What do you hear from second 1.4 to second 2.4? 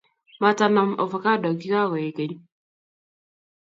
kigaoek keny